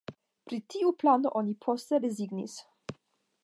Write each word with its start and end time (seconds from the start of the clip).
Pri 0.47 0.57
tiu 0.75 0.93
plano 1.03 1.33
oni 1.41 1.55
poste 1.67 2.01
rezignis. 2.07 2.57